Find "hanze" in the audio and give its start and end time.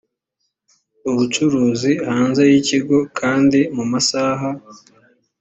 2.07-2.41